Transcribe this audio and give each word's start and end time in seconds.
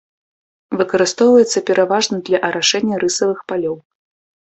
Выкарыстоўваецца 0.79 1.63
пераважна 1.69 2.15
для 2.31 2.43
арашэння 2.51 2.95
рысавых 3.07 3.49
палёў. 3.51 3.83